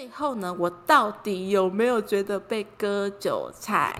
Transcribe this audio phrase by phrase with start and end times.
[0.00, 3.94] 最后呢，我到底有没有觉得被割韭菜？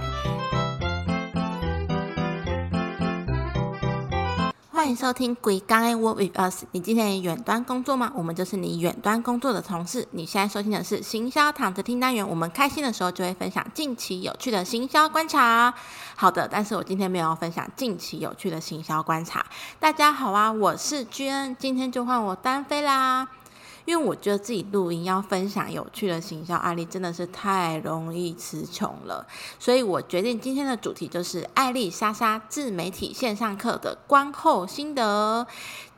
[4.70, 6.64] 欢迎收听《鬼刚爱 Work with Us》。
[6.72, 8.10] 你今天远端工作吗？
[8.14, 10.08] 我们就是你远端工作的同事。
[10.12, 12.26] 你现在收听的是行销躺着听单元。
[12.26, 15.74] 我们开心的时候就会分享近期有趣的行销观察。
[16.16, 19.44] 好的，但是我今天没有要分享近期有趣的行销观察。
[19.78, 23.28] 大家好啊，我是娟，今天就换我单飞啦。
[23.84, 29.26] 因为我觉得自己录音要分享有趣的行销案例，真的是太容易词穷了，
[29.58, 35.46] 所以我决定今天的主题就是艾丽莎莎自媒体线上课的观后心得。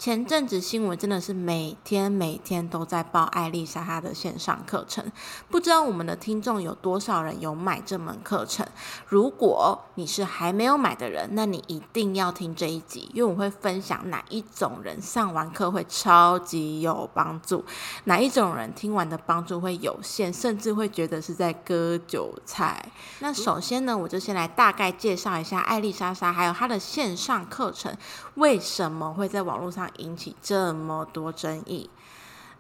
[0.02, 5.12] 前阵子新闻真的是每天每天都在报艾丽莎莎的线上课程，
[5.48, 8.66] 不知道我们的听众有多少人有买这门课程？
[9.06, 17.64] 如果你是还没有买的人，那你一定要听这一集，因为我会分享哪一种人上完课会超级有帮助。
[18.02, 22.90] 哪一种人听完的帮助会有限，甚至会觉得是在割韭菜？
[23.20, 27.96] 那首先呢，我就先来大概介绍一下艾丽莎莎，还有她的线上课程
[28.34, 31.90] 为什么会在网络上引起这么多争议。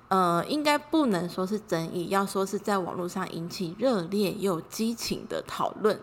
[0.08, 6.00] 呃，应该不能说是争议，要说是在网络上引起热烈又激情的讨论。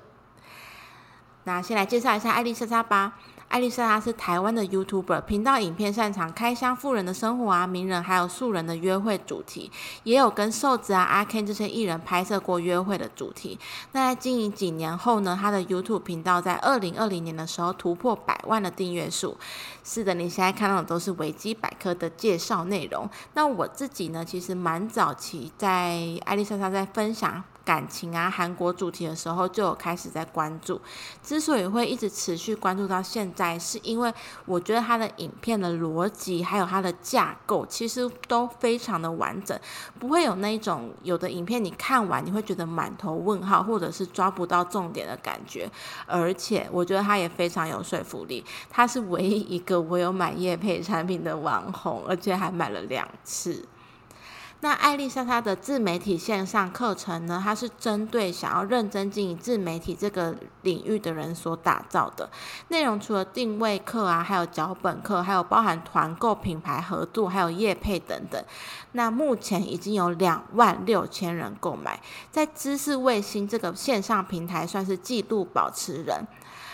[1.44, 3.20] 那先来介绍一下艾丽莎莎吧。
[3.50, 9.72] 艾丽莎莎是台湾的 YouTuber，频道影片擅长开箱富人的生活啊，名人还有素人的约会主题，
[10.04, 13.58] 也有跟瘦子啊、阿 Ken 这些艺人拍摄过约会的主题。
[13.94, 19.36] 那在经营几年后呢，他的 YouTube 频道在二零二零年的时候突破百万的订阅数。
[19.84, 23.10] 是的，你现在看到的都是维基百科的介绍内容。
[23.34, 27.44] 那我自己呢，其实蛮早期在艾丽莎莎在分享。
[27.70, 30.82] 感情啊，韩国主题的时候就有开始在关注。
[31.22, 34.12] 之所以会一直持续关注到现在，是因为
[34.48, 39.56] 我觉得他的影片的逻辑还有它的架构其实都非常的完整，
[40.00, 45.70] 不会有那种有的影片你看完你会觉得满头问号，或者是抓不到重点的感觉。
[46.08, 53.64] 而且我觉得他也非常有说服力，他是唯一一个我有买叶配产品的网红，而且还买了两次。
[54.62, 57.42] 那艾丽莎莎的自媒体线上课程呢？
[57.42, 62.30] 它是针对想要认真经营自媒体这个领域的人所打造的。
[62.68, 68.44] 内容除了定位课啊，还有脚本课，还有包含团购、品牌合作，还有业配等等。
[68.92, 76.28] 那目前已经有两万六千人购买，在知识卫星这个线上平台算是季度保持人。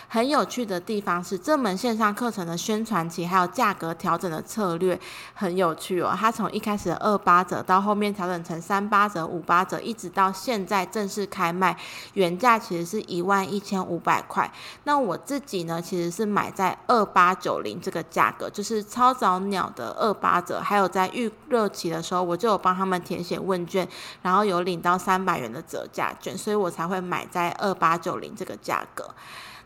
[0.08, 4.98] 很有趣的地方是，这门线上课程的宣传期还有价格调整的策略
[5.34, 6.14] 很有趣哦。
[6.16, 11.76] 它从一开始的二八折，到后面调整成三八折、五八折，一直到现在正式开卖，
[12.14, 14.50] 原价其实是一万一千五百块。
[14.84, 23.86] 那我自己呢，其实是买在二八九零这个价格，就是超早鸟的二八折，还有在预热期的时候，我就有帮他们填写问卷，
[24.22, 29.10] 然后有领到三百元的折价券，所以我才会买在二八九零这个价格。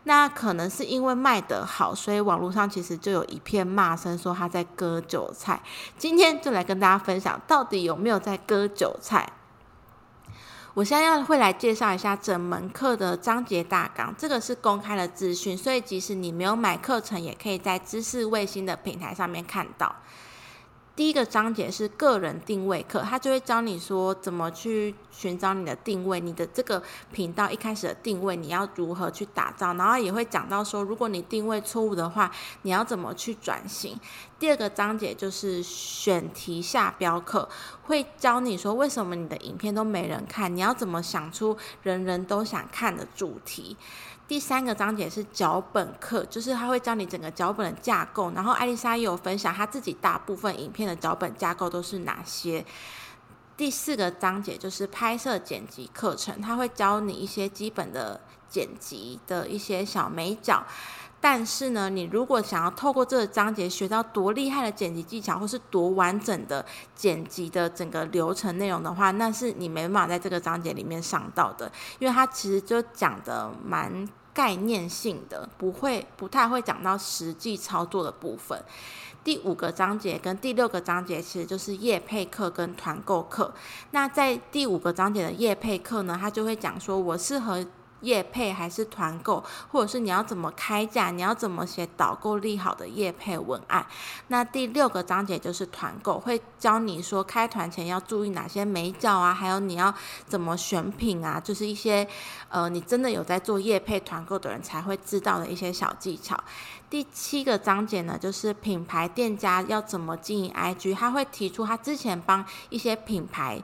[0.03, 5.61] 那可能是因为卖得好，所以网络上其实就有一片骂声，说他在割韭菜。
[5.97, 9.31] 今天就来跟大家分享，到底有没有在割韭菜？
[10.73, 19.93] 我现在要会来介绍一下整门课的章节大纲，这个是公开的资讯，所以即使你没有买课程，也可以在知识卫星的平台上面看到。
[21.01, 26.79] 第一个章节是个人定位课，他就会教你说怎么去寻找你的定位，你的这个
[27.11, 32.29] 频道一开始的定位你要如何去打造，然后也会讲到说，如果你定位错误的话，
[32.61, 33.99] 你要怎么去转型。
[34.37, 37.49] 第二个章节就是选题下标课，
[37.81, 43.75] 会教你说为什么你的影片都没人看，你要怎么想出人人都想看的主题。
[44.31, 48.31] 第三个章节是脚本课，就是他会教你整个脚本的架构。
[48.31, 52.65] 然后艾丽莎也有分享她自己大部分影片的脚本架构都是哪些。
[53.57, 60.65] 第四个章节就是拍摄剪辑课程，他会教你一些基本的剪辑的一些小美角。
[61.19, 66.65] 但是呢，你如果想要透过这个章节学到多厉害的剪辑技巧，或是多完整的
[66.95, 71.69] 剪辑的整个流程内容的话，那是你没办法在这个章节里面上到的，
[71.99, 74.07] 因为它其实就讲的蛮。
[74.33, 78.63] 概念性的不会不太会讲到实际操作的部分。
[79.23, 83.53] 第五个章节跟第六个章节其实就是业配课跟团购课。
[83.91, 87.65] 那在第五个章节的业配课呢，他就会讲说我适合。
[88.01, 93.85] 业配还是团购，或者是你要怎么开价，你要怎么写导购利好的业配文案。
[94.27, 99.93] 那第六个章节就是团购，会教你说开团前要注意哪些美角啊，还有你要
[100.27, 102.07] 怎么选品啊，就是一些
[102.49, 106.37] 呃你真的有在做业配团购的人才会知道的一些小技巧。
[106.89, 113.61] 第七个章节呢，就是品牌店家要怎么经营 IG，他会提出他之前帮一些品牌。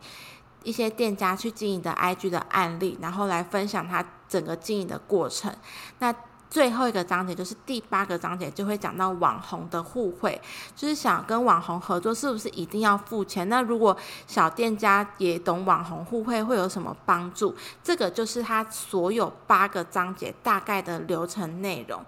[0.67, 5.55] 一些店家去经营的 IG 的案例，然后来分享他整个经营的过程。
[5.99, 6.13] 那
[6.49, 10.41] 最后一个章节就是第八个章节，就会讲到网红的互惠，
[10.75, 13.47] 就是想跟网红合作是不是一定要付钱？
[13.49, 13.95] 那如果
[14.25, 17.53] 小店家也懂网红互惠，会有什么帮助？
[17.83, 22.03] 这个就是他所有八个章节大概的流程内容。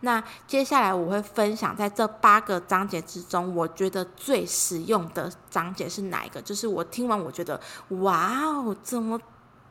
[0.00, 6.42] 那接下来我会分享在这八个章节之中，我觉得最实用的章节是哪一个？
[6.42, 7.58] 就是我听完我觉得，
[7.88, 9.18] 哇哦，怎么？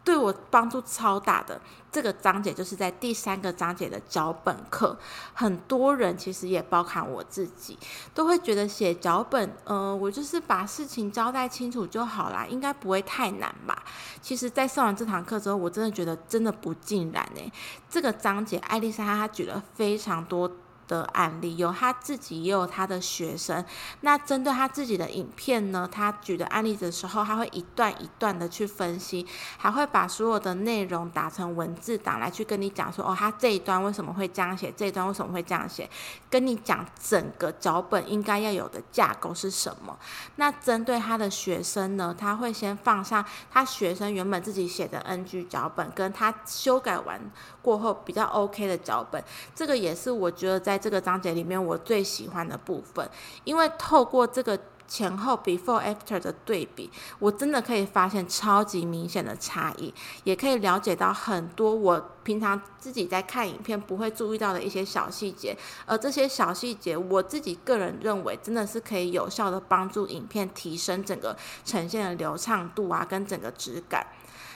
[0.03, 1.59] 对我帮助超大的
[1.91, 4.97] 这个章节，就是在第三个章节的脚本课。
[5.33, 7.77] 很多人其实也包含我自己，
[8.13, 13.83] 都会觉得写脚本，呃，我就是把事情交代清楚就好啦，应该不会太难吧？
[14.21, 17.51] 其实，在上完这堂课之后，我真的觉得真的不尽然诶。
[17.89, 20.51] 这个章节，艾丽莎她举了非常多。
[20.88, 23.63] 的案例有他自己，也有他的学生。
[24.01, 29.25] 那针对他自己的影片呢，他举的案例的时候，他会一段一段的去分析，
[29.57, 35.89] 还会把所有的内容打成文字档来去跟你讲说，哦，他这一段为什么会这样写，这一段为什么会这样写，
[36.30, 39.97] 跟你讲整个脚本应该要有的架构是什么。
[40.36, 47.19] 那针对他的学生呢，他会先放上他学生原本自己写的 NG 脚本，跟他修改完
[47.62, 49.24] 过后比较 OK 的脚本。
[49.56, 50.72] 这个也是我觉得在。
[50.73, 53.07] 在这个章节里面，我最喜欢的部分，
[53.43, 56.89] 因为透过这个前后 before after 的对比，
[57.19, 59.93] 我真的可以发现超级明显的差异，
[60.23, 65.55] 也可以了解到很多我平常自己在看影片不会注意到的一些小细节，
[65.85, 74.07] 而这些小细节，我自己个人认为真的是可以有效的帮助影片提升整个呈现的流畅度啊，跟整个质感。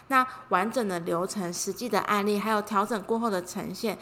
[0.10, 3.98] 那完整的流程、实际的案例，还有调整过后的呈现。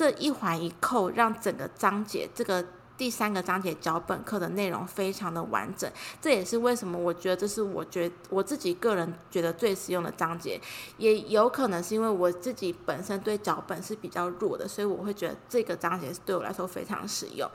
[0.00, 2.64] 这一环一扣，让整个章节这个
[2.96, 5.92] 第三个章节脚本课的内容非常的完整。
[6.22, 10.58] 这也是为什么我觉得这是我觉我自己个人觉得最实用的章节，
[10.96, 17.46] 也有可能是因为我自己本身对脚本是比较弱的，所以我会觉得这个章节是对我来说非常实用。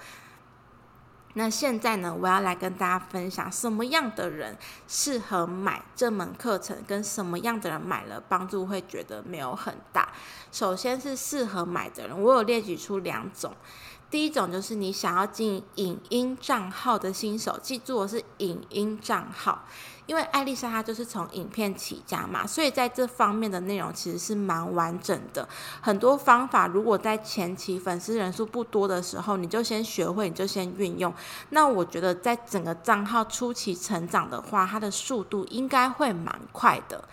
[1.38, 10.08] 那现在呢，我要来跟大家分享什么样的人适合买这门课程，跟什么样的人买了帮助会觉得没有很大。
[10.52, 13.54] 首先是适合买的人，我有列举出两种。
[14.10, 19.66] 第一种就是你想要进影音账号的新手，记住我是影音账号。
[20.06, 25.50] 因为艾丽莎她就是从影片起家嘛，所以在这方面的内容其实是蛮完整的。
[25.82, 31.12] 很多方法，如果在前期粉丝人数不多的时候，你就先学会，你就先运用。
[31.50, 37.04] 那我觉得在整个账号初期成长的话，它的速度应该会蛮快的。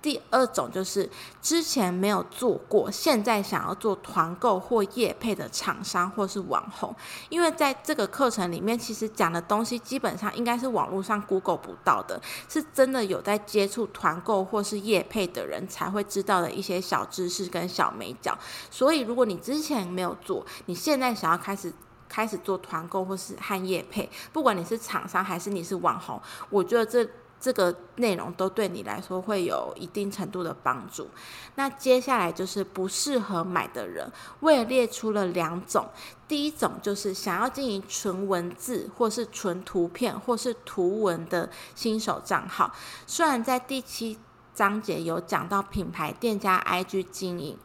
[0.00, 1.10] 第二种就是
[1.42, 6.94] 之前没有做过，现在想要做团购或业配的厂商或是网红，
[7.28, 18.38] 因为在这个课程里面，其实讲的东西基本上应该是网络上 Google 不到的，是真的有在接触团购或是业配的人才会知道的一些小知识跟小美角。
[18.70, 21.72] 所以，如果你之前没有做，你现在想要开始
[22.08, 27.04] 开始做团购或是和业配，不管你是厂商还是你是网红，我觉得这。
[27.40, 31.08] 这个内容都对你来说会有一定程度的帮助。
[31.54, 35.88] 那接下来就是不适合买的人，我也列出了两种。
[36.26, 42.74] 第一种就是想要进行纯文字或是纯图片或是图文的新手账号。
[43.06, 44.18] 虽然在第七
[44.58, 47.56] 章节有讲到品牌店家 IG 经营，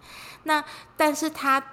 [0.43, 0.63] 那
[0.95, 1.63] 但是它。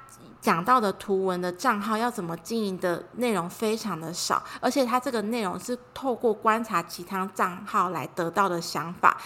[0.41, 9.19] 讲到的图文的账号要怎么经营的内容非常的少，而且它这个内容是透过观察其他账号来得到的想法。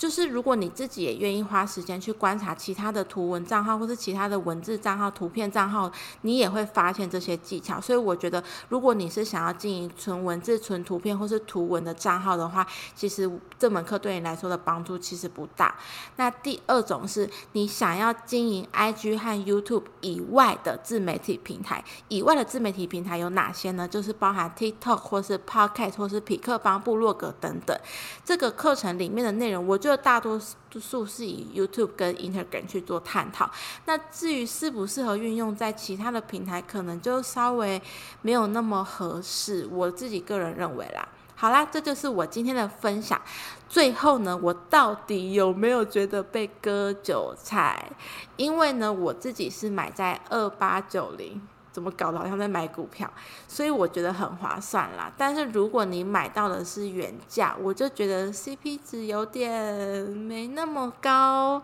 [0.00, 5.92] 就是如果你自己也愿意花时间去观察其他的图文账号，或是其他的文字账号、图片账号，
[6.22, 7.78] 你也会发现这些技巧。
[7.78, 15.76] 所以我觉得，如果你是想要经营纯文字、纯图片或是图文的账号的话，其实这门课对你来说的帮助其实不大。
[16.16, 23.86] 那第二种是你想要经营 IG 和 YouTube 以外的自媒体平台，以外的自媒体平台有哪些呢？
[23.86, 27.78] 就是包含 TikTok 或是 Podcast 或是匹克邦、部落格等等。
[28.24, 30.40] 这个课程里面的内容，我就就大多
[30.80, 33.50] 数是以 YouTube 跟 Instagram 去做探讨。
[33.86, 37.82] 那至于适不适合运用在其他的平台，可能就稍微
[38.22, 39.68] 没有那么合适。
[39.72, 41.08] 我自己个人认为啦。
[41.34, 43.20] 好啦，这就是我今天的分享。
[43.68, 47.90] 最后呢，我到底有没有觉得被割韭菜？
[48.36, 51.40] 因为呢，我自己是买在二八九零。
[51.72, 52.18] 怎么搞的？
[52.18, 53.10] 好像在买股票，
[53.48, 55.10] 所以我觉得很划算啦。
[55.16, 61.62] 但是如果你买到的是原价，我就觉得 CP 值有点没那么高。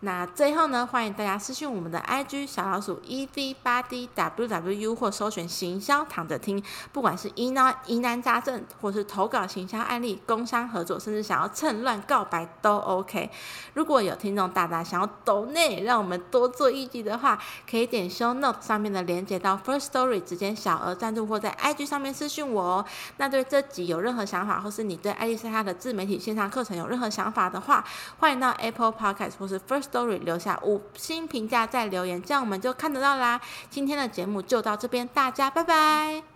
[0.00, 6.62] 那最后呢，欢迎大家私讯我们的 IG 小老鼠 E V 八 D W W U 或搜寻行销躺着听，
[6.92, 13.30] 不管是疑难疑难杂症，或是投稿行销案例、工商合作，甚至想要趁乱告白都 OK。
[13.72, 17.38] 如果有听众大大想要抖内让我们多做一集的话，
[17.68, 22.84] 可以点 Show Note 上面的连接到 First Story 直接小额赞助，或在 IG 上面私讯我哦。
[23.16, 27.82] 那对这集有任何想法，或是你对爱丽丝她的自媒体线上课程有任何想法的话，
[28.18, 33.40] 欢迎到 Apple Podcast 或是 First Story 留下五星评价再留言，这样我们就看得到啦。
[33.70, 36.35] 今天的节目就到这边，大家拜拜。